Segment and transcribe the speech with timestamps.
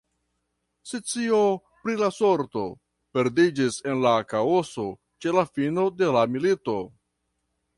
[0.91, 1.41] Scio
[1.83, 2.63] pri la sorto
[3.17, 4.87] perdiĝis en la kaoso
[5.27, 6.79] ĉe la fino de la milito.